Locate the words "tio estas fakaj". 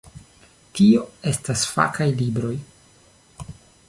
0.77-2.07